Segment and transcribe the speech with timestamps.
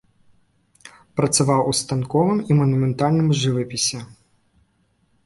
[1.19, 3.99] Працаваў у станковым і манументальным жывапісе.